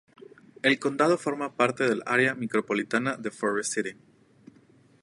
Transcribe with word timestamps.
El 0.63 0.79
condado 0.79 1.15
forma 1.15 1.55
parte 1.55 1.87
del 1.87 2.01
área 2.07 2.33
micropolitana 2.33 3.17
de 3.17 3.29
Forrest 3.29 3.71
City. 3.73 3.91